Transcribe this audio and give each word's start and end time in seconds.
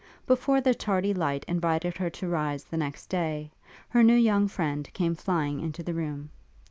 Before 0.25 0.61
the 0.61 0.73
tardy 0.73 1.13
light 1.13 1.45
invited 1.47 1.95
her 1.97 2.09
to 2.09 2.27
rise 2.27 2.63
the 2.63 2.75
next 2.75 3.05
day, 3.05 3.51
her 3.89 4.01
new 4.01 4.15
young 4.15 4.47
friend 4.47 4.89
came 4.93 5.13
flying 5.13 5.59
into 5.59 5.83
the 5.83 5.93
room. 5.93 6.31